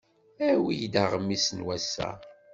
Awi-d 0.49 0.93
aɣmis 1.03 1.45
n 1.57 1.59
wass-a! 1.65 2.09